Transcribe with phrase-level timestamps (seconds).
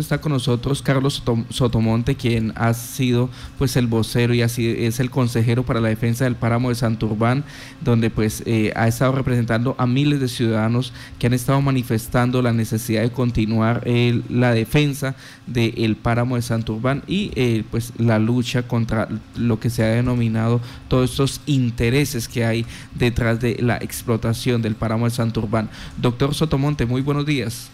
[0.00, 5.10] está con nosotros Carlos Sotomonte, quien ha sido pues el vocero y así es el
[5.10, 7.44] consejero para la defensa del páramo de Santurbán,
[7.82, 12.54] donde pues eh, ha estado representando a miles de ciudadanos que han estado manifestando la
[12.54, 13.86] necesidad de continuar
[14.30, 15.14] la defensa
[15.46, 20.62] del páramo de Santurbán y eh, pues la lucha contra lo que se ha denominado
[20.88, 22.64] todos estos intereses que hay
[22.94, 25.68] detrás de la explotación del páramo de Santurbán.
[25.98, 27.70] Doctor Sotomonte, muy buenos días.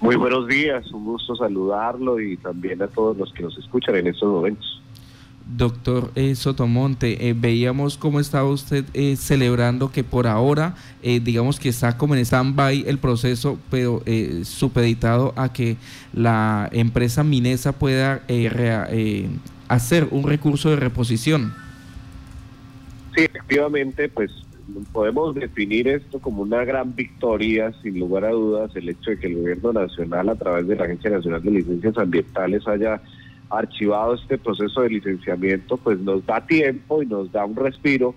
[0.00, 4.06] Muy buenos días, un gusto saludarlo y también a todos los que nos escuchan en
[4.06, 4.80] estos momentos.
[5.56, 11.68] Doctor eh, Sotomonte, eh, veíamos cómo estaba usted eh, celebrando que por ahora, digamos que
[11.68, 14.02] está como en stand-by el proceso, pero
[14.44, 15.76] supeditado a que
[16.14, 18.22] la empresa Minesa pueda
[19.68, 21.52] hacer un recurso de reposición.
[23.14, 24.30] Sí, efectivamente, pues
[24.92, 29.26] podemos definir esto como una gran victoria, sin lugar a dudas, el hecho de que
[29.26, 33.00] el gobierno nacional, a través de la Agencia Nacional de Licencias Ambientales, haya
[33.50, 38.14] archivado este proceso de licenciamiento, pues nos da tiempo y nos da un respiro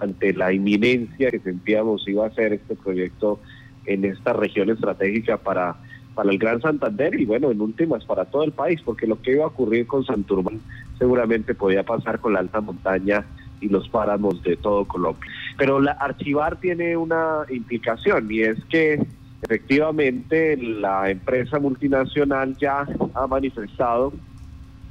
[0.00, 3.40] ante la inminencia que sentíamos iba a ser este proyecto
[3.86, 5.76] en esta región estratégica para,
[6.14, 9.32] para el Gran Santander y bueno, en últimas para todo el país, porque lo que
[9.32, 10.60] iba a ocurrir con Santurbán
[10.98, 13.24] seguramente podía pasar con la alta montaña
[13.60, 15.30] y los páramos de todo Colombia.
[15.56, 19.00] Pero la archivar tiene una implicación y es que
[19.42, 24.12] efectivamente la empresa multinacional ya ha manifestado,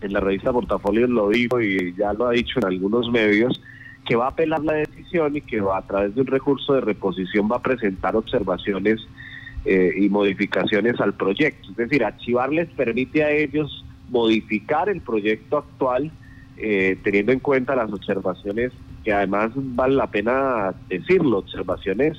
[0.02, 3.62] en la revista Portafolio lo dijo y ya lo ha dicho en algunos medios,
[4.06, 6.82] que va a apelar la decisión y que va, a través de un recurso de
[6.82, 9.02] reposición va a presentar observaciones
[9.66, 11.72] eh, y modificaciones al proyecto.
[11.72, 16.12] Es decir, archivar les permite a ellos modificar el proyecto actual
[16.58, 18.72] eh, teniendo en cuenta las observaciones
[19.06, 22.18] que además vale la pena decirlo, observaciones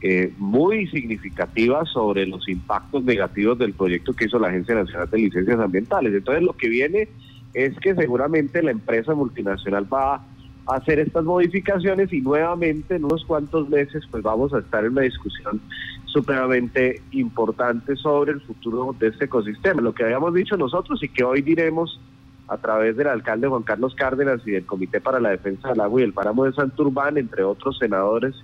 [0.00, 5.18] eh, muy significativas sobre los impactos negativos del proyecto que hizo la Agencia Nacional de
[5.18, 6.14] Licencias Ambientales.
[6.14, 7.08] Entonces lo que viene
[7.52, 13.24] es que seguramente la empresa multinacional va a hacer estas modificaciones y nuevamente en unos
[13.24, 15.60] cuantos meses pues vamos a estar en una discusión
[16.04, 19.82] supremamente importante sobre el futuro de este ecosistema.
[19.82, 22.00] Lo que habíamos dicho nosotros y que hoy diremos
[22.48, 26.00] a través del alcalde Juan Carlos Cárdenas y del Comité para la Defensa del Agua
[26.00, 28.34] y el Páramo de Santurbán, entre otros senadores.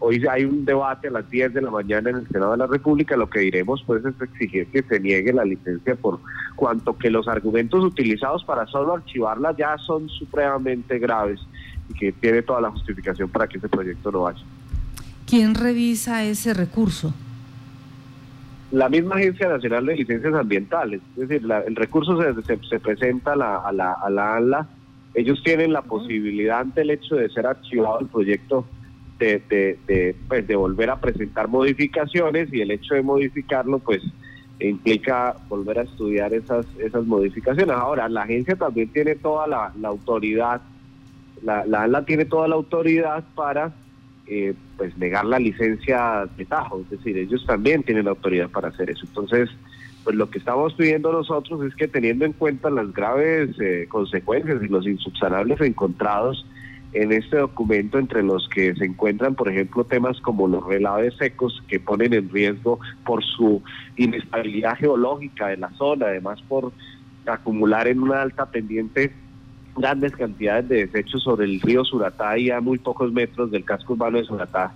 [0.00, 2.66] Hoy hay un debate a las 10 de la mañana en el Senado de la
[2.66, 3.16] República.
[3.16, 6.20] Lo que diremos pues es exigir que se niegue la licencia por
[6.54, 11.40] cuanto que los argumentos utilizados para solo archivarla ya son supremamente graves
[11.88, 14.42] y que tiene toda la justificación para que ese proyecto no vaya.
[15.26, 17.12] ¿Quién revisa ese recurso?
[18.70, 23.36] La misma Agencia Nacional de Licencias Ambientales, es decir, el recurso se, se, presenta a
[23.36, 24.68] la, a, la, a la ANLA,
[25.14, 28.66] ellos tienen la posibilidad ante el hecho de ser archivado el proyecto
[29.18, 29.42] de,
[29.86, 34.02] de, pues, de volver a presentar modificaciones y el hecho de modificarlo pues
[34.60, 37.74] implica volver a estudiar esas, esas modificaciones.
[37.74, 40.60] Ahora, la agencia también tiene toda la, la autoridad,
[41.42, 43.72] la, la ANLA tiene toda la autoridad para
[44.28, 48.68] eh, pues negar la licencia de Tajo, es decir, ellos también tienen la autoridad para
[48.68, 49.06] hacer eso.
[49.06, 49.48] Entonces,
[50.04, 54.62] pues lo que estamos pidiendo nosotros es que teniendo en cuenta las graves eh, consecuencias
[54.62, 56.46] y los insubsanables encontrados
[56.92, 61.62] en este documento, entre los que se encuentran, por ejemplo, temas como los relaves secos
[61.68, 63.62] que ponen en riesgo por su
[63.96, 66.72] inestabilidad geológica de la zona, además por
[67.26, 69.12] acumular en una alta pendiente
[69.78, 73.94] grandes cantidades de desechos sobre el río Suratá y a muy pocos metros del casco
[73.94, 74.72] urbano de Suratá.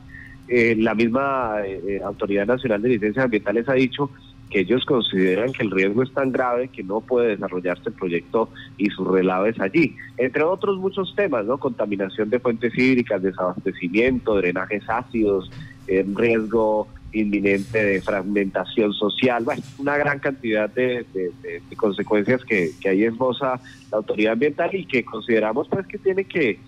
[0.49, 4.11] Eh, la misma eh, eh, Autoridad Nacional de Licencias Ambientales ha dicho
[4.51, 8.51] que ellos consideran que el riesgo es tan grave que no puede desarrollarse el proyecto
[8.77, 9.97] y sus relaves allí.
[10.19, 11.59] Entre otros muchos temas, ¿no?
[11.59, 15.51] Contaminación de fuentes hídricas, desabastecimiento, drenajes ácidos,
[15.87, 21.05] riesgo inminente de fragmentación social, bueno, una gran cantidad de,
[21.77, 26.59] consecuencias que, que ahí esboza la autoridad ambiental y que consideramos pues que tiene que,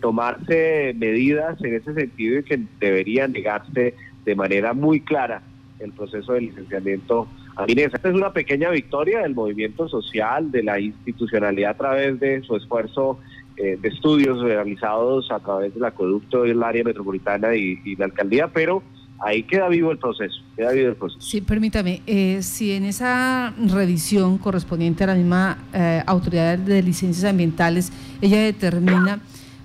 [0.00, 5.42] tomarse medidas en ese sentido y que debería negarse de manera muy clara
[5.80, 7.66] el proceso de licenciamiento a.
[7.66, 12.56] Esta es una pequeña victoria del movimiento social, de la institucionalidad a través de su
[12.56, 13.18] esfuerzo
[13.58, 18.48] eh, de estudios realizados a través del acueducto del área metropolitana y, y la alcaldía,
[18.48, 18.82] pero
[19.22, 21.20] ahí queda vivo el proceso, queda vivo el proceso.
[21.20, 27.24] Sí, permítame, eh, si en esa revisión correspondiente a la misma eh, autoridad de licencias
[27.24, 29.20] ambientales, ella determina,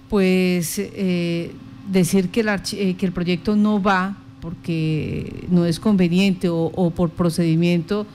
[0.09, 1.51] pues, eh,
[1.89, 8.05] decir que el, proyecto no va porque no es conveniente o, o por procedimiento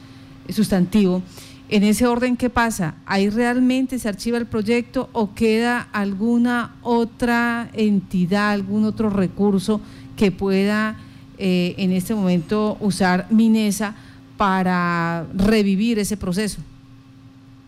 [0.48, 1.22] sustantivo,
[1.68, 2.96] en ese orden, ¿qué pasa?
[3.06, 9.80] ¿Ahí realmente se archiva el proyecto o queda alguna otra entidad, algún otro recurso
[10.16, 10.98] que pueda
[11.44, 13.96] eh, en este momento usar Minesa
[14.36, 16.62] para revivir ese proceso?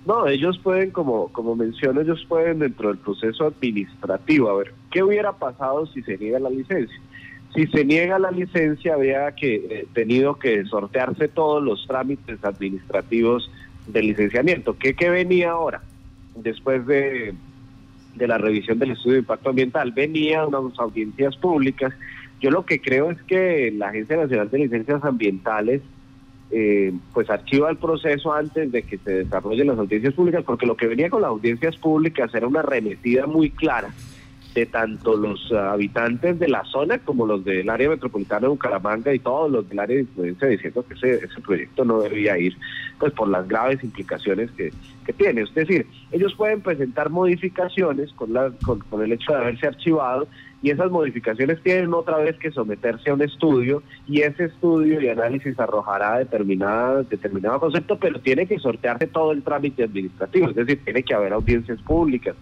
[0.07, 5.03] No, ellos pueden, como, como menciono, ellos pueden dentro del proceso administrativo, a ver, ¿qué
[5.03, 7.01] hubiera pasado si se niega la licencia?
[7.55, 13.51] Si se niega la licencia, habría que eh, tenido que sortearse todos los trámites administrativos
[13.87, 14.77] del licenciamiento.
[14.79, 15.83] ¿Qué, qué venía ahora?
[16.37, 17.35] Después de,
[18.15, 21.93] de la revisión del estudio de impacto ambiental, venía unas audiencias públicas.
[22.41, 25.83] Yo lo que creo es que la Agencia Nacional de Licencias Ambientales
[26.51, 30.77] eh, pues archiva el proceso antes de que se desarrollen las audiencias públicas, porque lo
[30.77, 33.93] que venía con las audiencias públicas era una remetida muy clara
[34.55, 39.19] de tanto los habitantes de la zona como los del área metropolitana de Bucaramanga y
[39.19, 42.57] todos los del área de influencia diciendo que ese, ese proyecto no debía ir
[42.99, 44.73] pues por las graves implicaciones que,
[45.05, 45.43] que tiene.
[45.43, 50.29] Es decir, ellos pueden presentar modificaciones con, la, con, con el hecho de haberse archivado
[50.65, 55.09] y esas modificaciones tienen otra vez que someterse a un estudio y ese estudio y
[55.09, 60.81] análisis arrojará determinada, determinado concepto, pero tiene que sortearse todo el trámite administrativo, es decir,
[60.83, 62.35] tiene que haber audiencias públicas,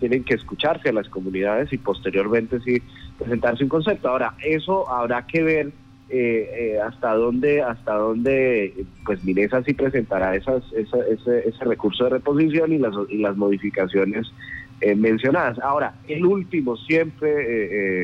[0.00, 2.82] tienen que escucharse a las comunidades y posteriormente sí
[3.16, 4.08] presentarse un concepto.
[4.08, 5.66] Ahora, eso habrá que ver
[6.10, 12.10] eh, eh, hasta dónde hasta dónde pues Minesa sí presentará esas, ese, ese recurso de
[12.10, 14.26] reposición y las, y las modificaciones
[14.80, 15.58] eh, mencionadas.
[15.58, 17.30] Ahora, el último siempre,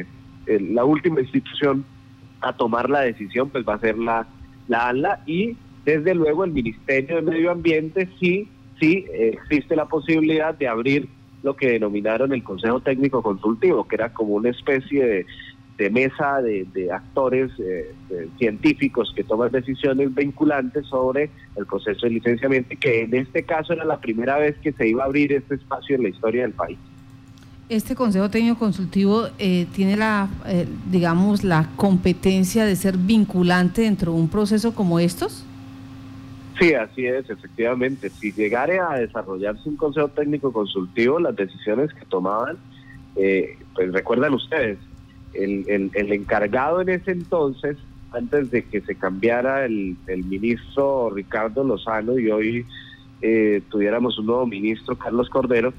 [0.00, 0.06] eh,
[0.46, 1.84] eh, la última institución
[2.40, 4.26] a tomar la decisión, pues va a ser la,
[4.68, 8.48] la ANLA y desde luego el Ministerio de Medio Ambiente sí,
[8.80, 11.08] sí existe la posibilidad de abrir
[11.42, 15.26] lo que denominaron el Consejo Técnico Consultivo, que era como una especie de
[15.76, 17.94] de mesa de, actores eh,
[18.38, 23.84] científicos que toman decisiones vinculantes sobre el proceso de licenciamiento, que en este caso era
[23.84, 26.78] la primera vez que se iba a abrir este espacio en la historia del país.
[27.68, 34.12] Este Consejo Técnico Consultivo eh, tiene la, eh, digamos, la competencia de ser vinculante dentro
[34.12, 35.44] de un proceso como estos.
[36.60, 38.10] Sí, así es, efectivamente.
[38.10, 42.58] Si llegara a desarrollarse un Consejo Técnico Consultivo, las decisiones que tomaban,
[43.14, 44.78] pues recuerdan ustedes,
[45.34, 47.76] el, encargado en ese entonces,
[48.12, 49.96] antes de que se cambiara el,
[50.28, 52.66] ministro Ricardo Lozano y hoy
[53.20, 55.72] eh, tuviéramos un nuevo ministro, Carlos Cordero,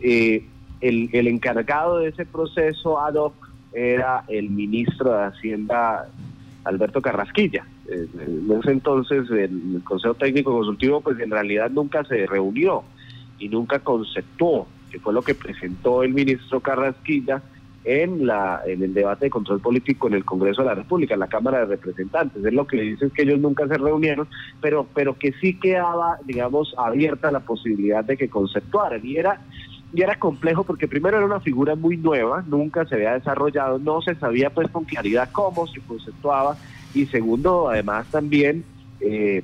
[0.00, 0.44] eh,
[0.80, 3.34] el, encargado de ese proceso ad hoc
[3.72, 6.08] era el ministro de Hacienda,
[6.64, 7.66] Alberto Carrasquilla.
[7.88, 12.84] En ese entonces el Consejo Técnico Consultivo pues en realidad nunca se reunió
[13.38, 17.42] y nunca conceptuó, que fue lo que presentó el ministro Carrasquilla
[17.84, 21.20] en, la, en el debate de control político en el Congreso de la República, en
[21.20, 22.44] la Cámara de Representantes.
[22.44, 24.28] Es lo que dicen que ellos nunca se reunieron,
[24.60, 29.04] pero, pero que sí quedaba, digamos, abierta la posibilidad de que conceptuaran.
[29.04, 29.40] Y era,
[29.92, 34.02] y era complejo porque primero era una figura muy nueva, nunca se había desarrollado, no
[34.02, 36.56] se sabía pues con claridad cómo se conceptuaba.
[36.94, 38.64] Y segundo, además también,
[39.00, 39.42] eh,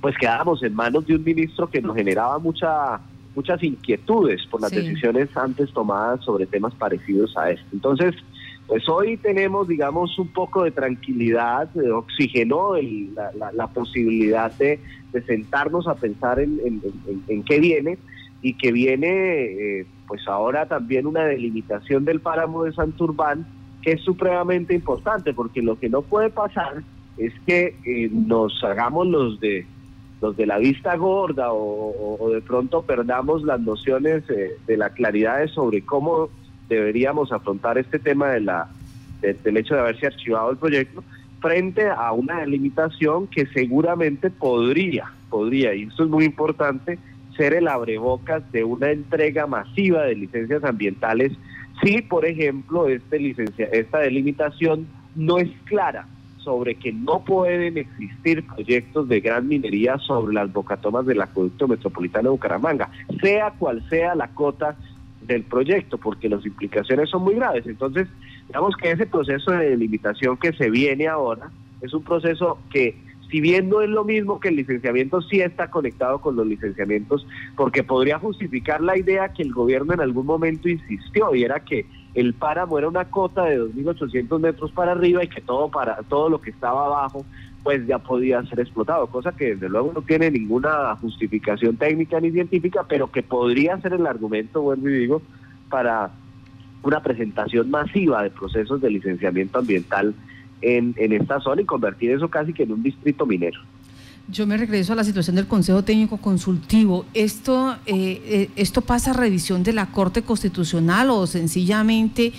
[0.00, 3.00] pues quedábamos en manos de un ministro que nos generaba mucha
[3.34, 7.66] muchas inquietudes por las decisiones antes tomadas sobre temas parecidos a este.
[7.72, 8.14] Entonces,
[8.68, 12.72] pues hoy tenemos, digamos, un poco de tranquilidad, de oxígeno,
[13.54, 14.78] la, posibilidad de,
[15.26, 16.60] sentarnos a pensar en,
[17.28, 17.98] en, qué viene
[18.42, 19.08] y que viene,
[19.80, 23.46] eh, pues ahora también una delimitación del páramo de Santurbán,
[23.82, 26.82] que es supremamente importante, porque lo que no puede pasar
[27.16, 29.66] es que eh, nos hagamos los de
[30.20, 35.46] los de la vista gorda o, de pronto perdamos las nociones eh, de la claridad
[35.48, 36.28] sobre cómo
[36.68, 38.68] deberíamos afrontar este tema de la,
[39.20, 41.02] del hecho de haberse archivado el proyecto
[41.40, 46.98] frente a una delimitación que seguramente podría, podría, y esto es muy importante,
[47.36, 51.32] ser el abrebocas de una entrega masiva de licencias ambientales
[51.82, 56.06] si, por ejemplo, este licencia, esta delimitación no es clara
[56.48, 62.30] sobre que no pueden existir proyectos de gran minería sobre las bocatomas del acueducto metropolitano
[62.30, 62.88] de Bucaramanga,
[63.20, 64.74] sea cual sea la cota
[65.26, 67.66] del proyecto, porque las implicaciones son muy graves.
[67.66, 68.08] Entonces,
[68.46, 71.50] digamos que ese proceso de delimitación que se viene ahora
[71.82, 72.96] es un proceso que,
[73.30, 77.26] si bien no es lo mismo que el licenciamiento, sí está conectado con los licenciamientos,
[77.56, 81.84] porque podría justificar la idea que el gobierno en algún momento insistió, y era que
[82.18, 86.28] el páramo era una cota de 2.800 metros para arriba y que todo, para, todo
[86.28, 87.24] lo que estaba abajo
[87.62, 92.32] pues ya podía ser explotado, cosa que desde luego no tiene ninguna justificación técnica ni
[92.32, 95.22] científica, pero que podría ser el argumento, vuelvo y digo,
[95.68, 96.10] para
[96.82, 100.14] una presentación masiva de procesos de licenciamiento ambiental
[100.60, 103.60] en, en esta zona y convertir eso casi que en un distrito minero.
[104.30, 107.06] Yo me regreso a la situación del Consejo Técnico Consultivo.
[107.14, 112.32] ¿Esto, eh, eh, ¿esto pasa a revisión de la Corte Constitucional o sencillamente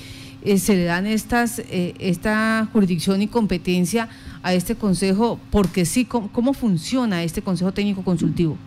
[0.43, 4.07] eh, se le dan estas, eh, esta jurisdicción y competencia
[4.41, 8.57] a este consejo, porque sí, ¿cómo, funciona este consejo técnico consultivo?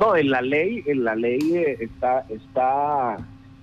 [0.00, 1.38] No, en la ley, en la ley
[1.80, 3.18] está, está,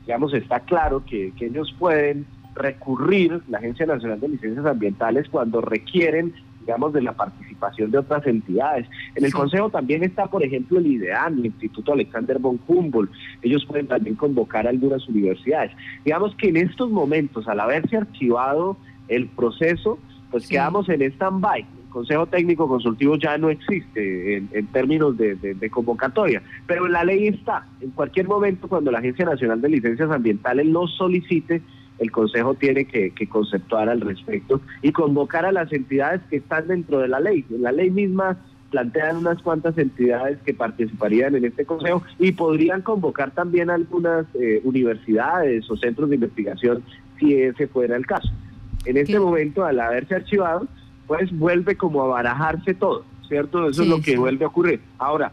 [0.05, 5.59] digamos, está claro que, que ellos pueden recurrir la Agencia Nacional de Licencias Ambientales cuando
[5.59, 6.33] requieren
[6.69, 8.85] digamos, de la participación de otras entidades.
[9.15, 13.11] En el Consejo también está, por ejemplo, el IDEAN, el Instituto Alexander von Humboldt.
[13.41, 15.71] Ellos pueden también convocar a algunas universidades.
[16.05, 19.97] Digamos que en estos momentos, al haberse archivado el proceso,
[20.29, 21.61] pues quedamos en stand-by.
[21.61, 27.29] El Consejo Técnico Consultivo ya no existe en, términos de, de, convocatoria, pero la ley
[27.29, 27.65] está.
[27.81, 31.63] En cualquier momento, cuando la Agencia Nacional de Licencias Ambientales lo solicite,
[31.99, 36.99] el Consejo tiene que, conceptuar al respecto y convocar a las entidades que están dentro
[36.99, 37.45] de la ley.
[37.49, 38.37] La ley misma
[38.71, 44.61] plantean unas cuantas entidades que participarían en este consejo y podrían convocar también algunas eh,
[44.63, 46.83] universidades o centros de investigación
[47.19, 48.29] si ese fuera el caso.
[48.85, 50.67] En este momento, al haberse archivado,
[51.07, 53.69] pues vuelve como a barajarse todo, ¿cierto?
[53.69, 54.79] Eso es lo que vuelve a ocurrir.
[54.99, 55.31] Ahora,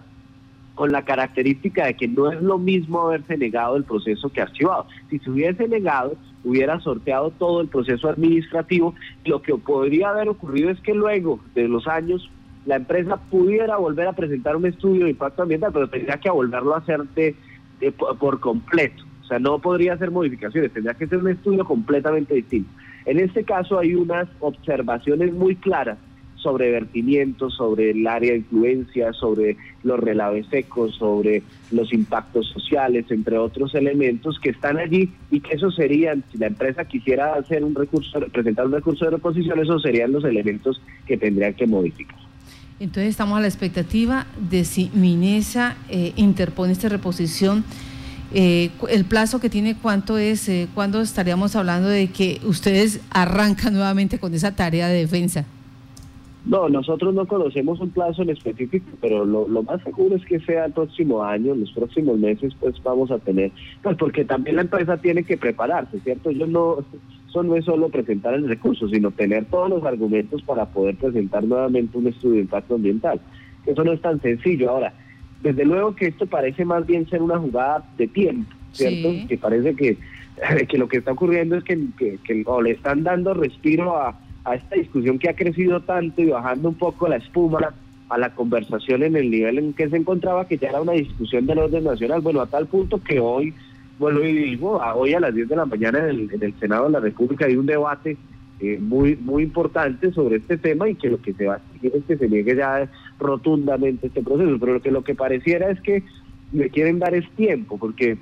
[0.76, 4.87] con la característica de que no es lo mismo haberse negado el proceso que archivado.
[5.11, 8.95] Si se hubiese negado, hubiera sorteado todo el proceso administrativo.
[9.25, 12.30] Lo que podría haber ocurrido es que luego de los años
[12.66, 16.75] la empresa pudiera volver a presentar un estudio de impacto ambiental, pero tendría que volverlo
[16.75, 17.35] a hacer de,
[18.21, 19.02] por completo.
[19.23, 22.71] O sea, no podría hacer modificaciones, tendría que ser un estudio completamente distinto.
[23.06, 25.97] En este caso hay unas observaciones muy claras
[26.46, 33.06] sobre vertimientos, sobre el área de influencia, sobre los relaves secos, sobre los impactos sociales,
[33.10, 37.64] entre otros elementos que están allí y que esos serían, si la empresa quisiera hacer
[37.64, 42.16] un recurso, presentar un recurso de reposición, esos serían los elementos que tendrían que modificar.
[42.78, 47.64] Entonces estamos a la expectativa de si Minesa eh, interpone esta reposición.
[48.32, 50.48] Eh, el plazo que tiene, ¿cuánto es?
[50.48, 55.44] Eh, ¿Cuándo estaríamos hablando de que ustedes arrancan nuevamente con esa tarea de defensa?
[56.46, 60.66] No, nosotros no conocemos un plazo en específico, pero lo, más seguro es que sea
[60.66, 63.50] el próximo año, en los próximos meses, pues vamos a tener,
[63.82, 66.30] pues porque también la empresa tiene que prepararse, ¿cierto?
[66.30, 66.84] Yo no,
[67.28, 71.42] eso no es solo presentar el recurso, sino tener todos los argumentos para poder presentar
[71.42, 73.20] nuevamente un estudio de impacto ambiental.
[73.66, 74.70] Eso no es tan sencillo.
[74.70, 74.94] Ahora,
[75.42, 79.08] desde luego que esto parece más bien ser una jugada de tiempo, ¿cierto?
[79.28, 79.98] Que parece que,
[80.68, 84.54] que lo que está ocurriendo es que, que o le están dando respiro a a
[84.54, 87.74] esta discusión que ha crecido tanto y bajando un poco la espuma
[88.08, 91.46] a la conversación en el nivel en que se encontraba, que ya era una discusión
[91.46, 93.52] del orden nacional, bueno, a tal punto que hoy,
[93.98, 97.00] bueno, y digo, hoy a las 10 de la mañana en el, Senado de la
[97.00, 98.16] República hay un debate
[98.60, 101.92] eh, muy muy importante sobre este tema y que lo que se va a seguir
[101.96, 102.88] es que se niegue ya
[103.18, 106.04] rotundamente este proceso, pero lo que lo que pareciera es que
[106.52, 108.16] le quieren dar es tiempo, porque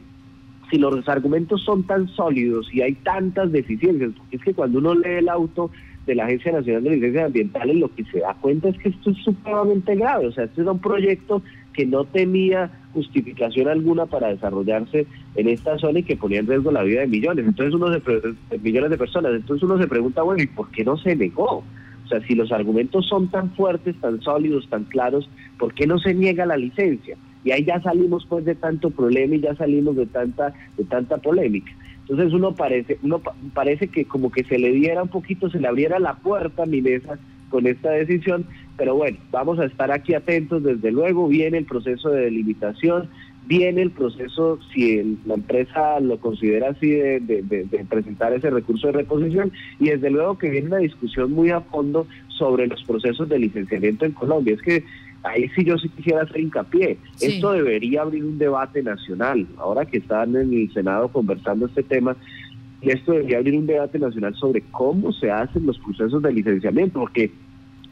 [0.71, 5.19] si los argumentos son tan sólidos y hay tantas deficiencias, es que cuando uno lee
[5.19, 5.71] el auto
[6.07, 9.11] de la Agencia Nacional de Licencias Ambientales, lo que se da cuenta es que esto
[9.11, 10.27] es supremamente grave.
[10.27, 11.43] O sea, este era un proyecto
[11.73, 16.71] que no tenía justificación alguna para desarrollarse en esta zona y que ponía en riesgo
[16.71, 17.47] la vida de millones.
[17.47, 19.33] Entonces uno se millones de personas.
[19.35, 21.65] Entonces uno se pregunta, bueno, ¿y por qué no se negó?
[22.05, 25.99] O sea, si los argumentos son tan fuertes, tan sólidos, tan claros, ¿por qué no
[25.99, 27.17] se niega la licencia?
[27.45, 31.19] Y ahí ya salimos pues de tanto problema y ya salimos de tanta de tanta
[31.19, 31.73] polémica.
[32.09, 33.21] Entonces uno parece, uno
[33.55, 36.67] parece que como que se le diera un poquito, se le abriera la puerta a
[36.67, 37.19] Minesa
[37.49, 38.47] con esta decisión,
[38.77, 43.09] pero bueno, vamos a estar aquí atentos, desde luego viene el proceso de delimitación,
[43.47, 49.53] viene el proceso, si la empresa lo considera así, de, presentar ese recurso de reposición,
[49.79, 54.05] y desde luego que viene una discusión muy a fondo sobre los procesos de licenciamiento
[54.05, 54.55] en Colombia.
[54.55, 54.85] Es que
[55.25, 56.99] ahí sí yo sí quisiera hacer hincapié.
[57.21, 59.47] Esto debería abrir un debate nacional.
[59.59, 62.17] Ahora que están en el Senado conversando este tema,
[62.83, 67.33] esto debería abrir un debate nacional sobre cómo se hacen los procesos de licenciamiento, porque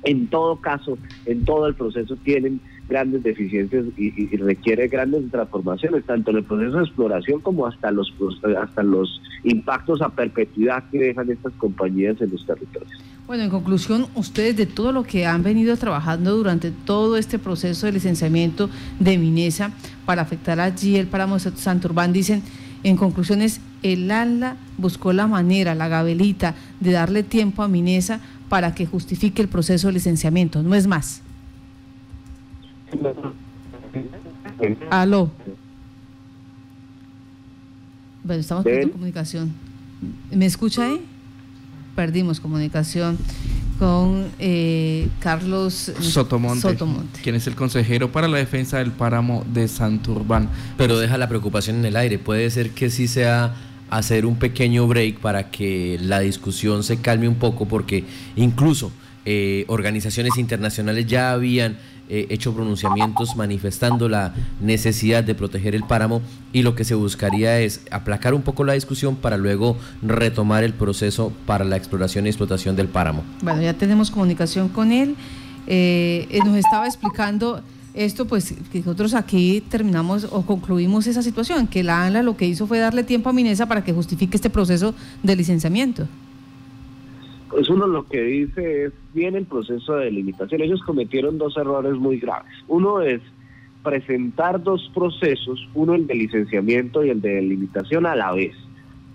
[0.05, 6.31] en todo caso, en todo el proceso tienen grandes deficiencias y, requiere grandes transformaciones, tanto
[6.31, 8.13] en el proceso de exploración como hasta los
[8.61, 12.91] hasta los impactos a perpetuidad que dejan estas compañías en los territorios.
[13.27, 17.87] Bueno, en conclusión, ustedes de todo lo que han venido trabajando durante todo este proceso
[17.87, 19.73] de licenciamiento de Minesa
[20.05, 22.43] para afectar allí el páramo de Santurbán, dicen,
[22.83, 28.75] en conclusiones, el ALA buscó la manera, la gabelita, de darle tiempo a Minesa para
[28.75, 31.23] que justifique el proceso de licenciamiento, no es más.
[34.91, 35.31] Aló.
[38.25, 39.53] Bueno, estamos perdiendo comunicación.
[40.31, 41.01] ¿Me escucha ahí?
[41.97, 43.19] Perdimos comunicación
[43.79, 50.49] con eh, Carlos Sotomonte, quien es el consejero para la defensa del páramo de Santurbán.
[50.77, 52.19] Pero deja la preocupación en el aire.
[52.19, 53.55] Puede ser que sí sea
[53.91, 58.05] hacer un pequeño break para que la discusión se calme un poco, porque
[58.37, 58.93] incluso
[59.25, 61.77] eh, organizaciones internacionales ya habían
[62.09, 66.21] eh, hecho pronunciamientos manifestando la necesidad de proteger el páramo
[66.53, 70.73] y lo que se buscaría es aplacar un poco la discusión para luego retomar el
[70.73, 73.23] proceso para la exploración y explotación del páramo.
[73.43, 75.17] Bueno, ya tenemos comunicación con él.
[75.67, 77.63] Eh, nos estaba explicando
[77.95, 82.47] esto, pues que nosotros aquí terminamos o concluimos esa situación, que la ANLA lo que
[82.47, 86.07] hizo fue darle tiempo a Minesa para que justifique este proceso de licenciamiento.
[87.53, 90.63] Pues uno lo que dice es, viene el proceso de delimitación.
[90.63, 92.51] Ellos cometieron dos errores muy graves.
[92.67, 93.21] Uno es
[93.83, 98.55] presentar dos procesos, uno el de licenciamiento y el de delimitación a la vez.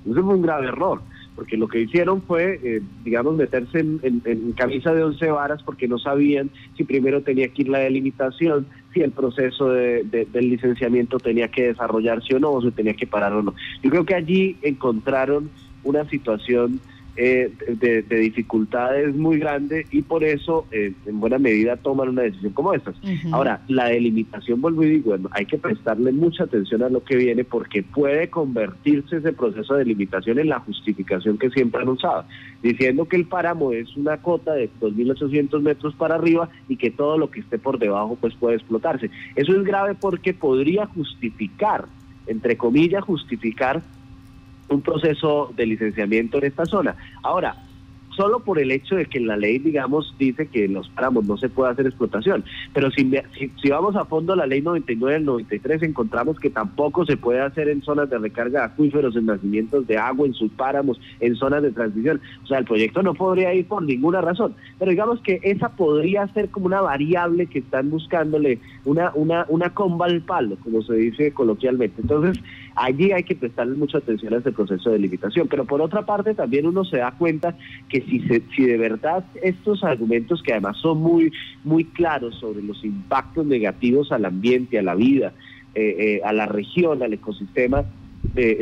[0.06, 1.02] Ese fue un grave error,
[1.36, 5.98] porque lo que hicieron fue, eh, digamos, meterse en, camisa de once varas porque no
[5.98, 11.48] sabían si primero tenía que ir la delimitación, si el proceso de, del licenciamiento tenía
[11.48, 13.56] que desarrollarse o no, o se tenía que parar o no.
[13.82, 15.50] Yo creo que allí encontraron
[15.84, 16.80] una situación
[17.20, 22.54] eh, de, dificultades muy grandes y por eso eh, en buena medida toman una decisión
[22.54, 22.94] como esta.
[23.32, 27.16] Ahora, la delimitación, vuelvo y digo, bueno, hay que prestarle mucha atención a lo que
[27.16, 32.26] viene porque puede convertirse ese proceso de delimitación en la justificación que siempre han usado,
[32.62, 37.18] diciendo que el páramo es una cota de 2.800 metros para arriba y que todo
[37.18, 39.10] lo que esté por debajo pues puede explotarse.
[39.36, 41.86] Eso es grave porque podría justificar,
[42.28, 43.82] entre comillas, justificar
[44.70, 46.96] un proceso de licenciamiento en esta zona.
[47.24, 47.67] Ahora,
[48.18, 51.38] solo por el hecho de que la ley, digamos, dice que en los páramos no
[51.38, 52.44] se puede hacer explotación.
[52.74, 53.10] Pero si,
[53.62, 57.70] si, vamos a fondo la ley 99 del 93, encontramos que tampoco se puede hacer
[57.70, 61.62] en zonas de recarga de acuíferos, en nacimientos de agua, en sus páramos, en zonas
[61.62, 62.20] de transmisión.
[62.44, 64.56] O sea, el proyecto no podría ir por ninguna razón.
[64.80, 69.70] Pero digamos que esa podría ser como una variable que están buscándole, una, una, una
[69.70, 72.02] comba al palo, como se dice coloquialmente.
[72.02, 72.42] Entonces,
[72.76, 75.48] allí hay que prestarle mucha atención a ese proceso de limitación.
[75.48, 77.56] Pero por otra parte, también uno se da cuenta
[77.90, 78.20] que si,
[78.56, 81.32] si de verdad estos argumentos, que además son muy,
[81.64, 85.34] muy claros sobre los impactos negativos al ambiente, a la vida,
[85.76, 87.86] eh, eh, a la región, al ecosistema,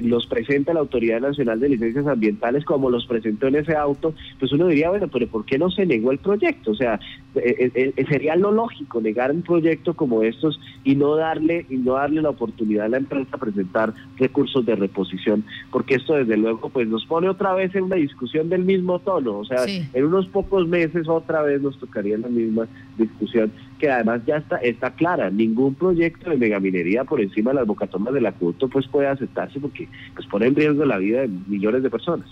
[0.04, 4.52] los presenta la Autoridad Nacional de Licencias Ambientales como los presentó en ese auto, pues
[4.54, 6.72] uno diría, bueno, pero ¿por qué no se negó el proyecto?
[6.72, 7.00] O sea,
[7.36, 11.78] eh, eh, eh, sería lo lógico negar un proyecto como estos y no darle y
[11.78, 16.38] no darle la oportunidad a la empresa a presentar recursos de reposición, porque esto desde
[16.38, 20.06] luego pues nos pone otra vez en una discusión del mismo tono, o sea, en
[20.06, 22.68] unos pocos meses otra vez nos tocaría la misma
[22.98, 27.68] discusión que además ya está está clara, ningún proyecto de megaminería por encima de las
[27.68, 31.84] bocatomas del acueducto pues puede aceptarse porque pues pone en riesgo la vida de millones
[31.84, 32.28] de personas.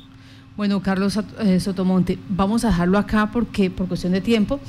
[0.56, 4.60] Bueno, Carlos eh, Sotomonte, vamos a dejarlo acá porque por cuestión de tiempo,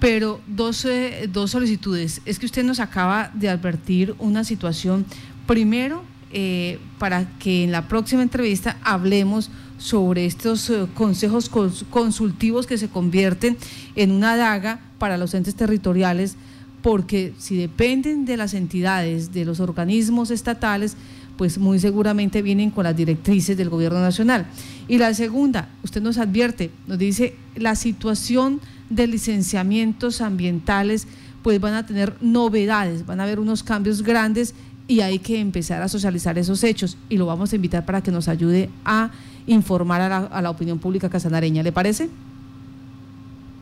[0.00, 2.22] pero dos, eh, dos solicitudes.
[2.24, 5.04] Es que usted nos acaba de advertir una situación,
[5.46, 6.02] primero,
[6.32, 11.50] eh, para que en la próxima entrevista hablemos sobre estos consejos
[11.90, 13.58] consultivos que se convierten
[13.96, 16.36] en una daga para los entes territoriales,
[16.80, 20.96] porque si dependen de las entidades, de los organismos estatales,
[21.36, 24.46] pues muy seguramente vienen con las directrices del gobierno nacional.
[24.88, 31.08] Y la segunda, usted nos advierte, nos dice, la situación de licenciamientos ambientales,
[31.42, 34.54] pues van a tener novedades, van a haber unos cambios grandes
[34.86, 38.10] y hay que empezar a socializar esos hechos y lo vamos a invitar para que
[38.10, 39.10] nos ayude a
[39.46, 41.62] informar a la, opinión pública casanareña.
[41.62, 42.08] ¿Le parece?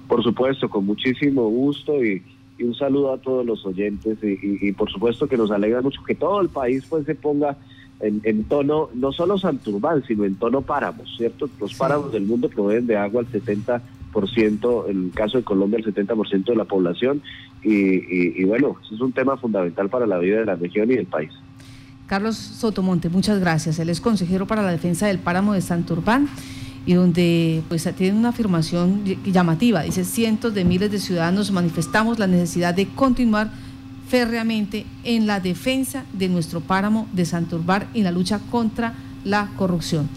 [0.09, 2.23] Por supuesto, con muchísimo gusto y,
[2.61, 6.41] un saludo a todos los oyentes y, por supuesto que nos alegra mucho que todo
[6.41, 7.57] el país pues se ponga
[8.01, 11.49] en, tono, no solo Santurbán, sino en tono páramos, ¿cierto?
[11.61, 15.95] Los páramos del mundo proveen de agua al 70%, en el caso de Colombia el
[15.95, 17.23] 70% de la población
[17.63, 20.97] y, y bueno, eso es un tema fundamental para la vida de la región y
[20.97, 21.31] del país.
[22.07, 23.79] Carlos Sotomonte, muchas gracias.
[23.79, 26.29] Él es consejero para la defensa del páramo de Santurbán
[26.87, 29.83] y donde pues tiene una afirmación llamativa.
[29.83, 33.51] Dice, cientos de miles de ciudadanos manifestamos la necesidad de continuar
[34.09, 39.51] férreamente en la defensa de nuestro páramo de Santurbán y en la lucha contra la
[39.57, 40.09] corrupción.